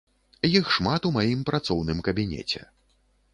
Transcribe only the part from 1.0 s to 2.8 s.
у маім працоўным кабінеце.